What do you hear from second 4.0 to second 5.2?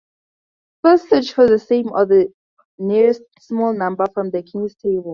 from the King's Table.